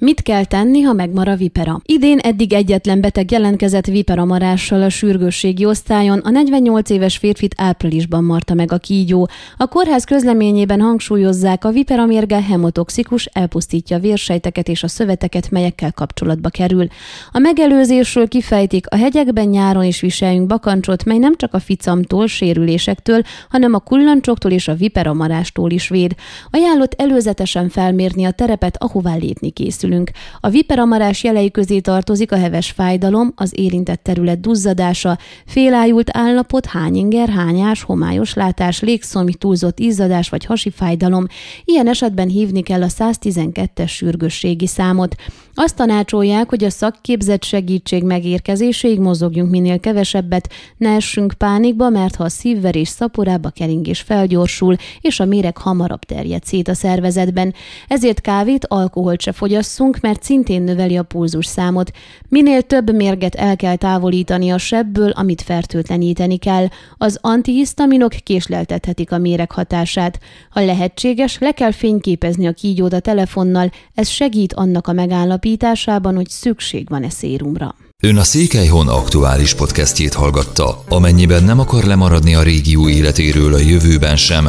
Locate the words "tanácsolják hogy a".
45.76-46.70